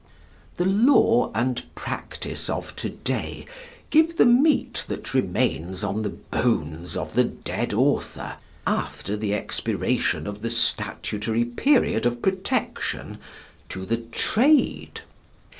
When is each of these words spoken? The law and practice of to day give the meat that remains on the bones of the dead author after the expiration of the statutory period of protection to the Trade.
The 0.55 0.65
law 0.65 1.29
and 1.35 1.61
practice 1.75 2.49
of 2.49 2.75
to 2.77 2.89
day 2.89 3.45
give 3.91 4.17
the 4.17 4.25
meat 4.25 4.83
that 4.87 5.13
remains 5.13 5.83
on 5.83 6.01
the 6.01 6.09
bones 6.09 6.97
of 6.97 7.13
the 7.13 7.23
dead 7.25 7.71
author 7.71 8.37
after 8.65 9.15
the 9.15 9.35
expiration 9.35 10.25
of 10.25 10.41
the 10.41 10.49
statutory 10.49 11.45
period 11.45 12.07
of 12.07 12.19
protection 12.23 13.19
to 13.69 13.85
the 13.85 13.97
Trade. 13.97 15.01